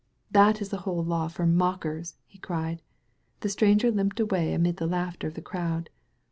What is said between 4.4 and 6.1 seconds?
amid the laughter of the crowd.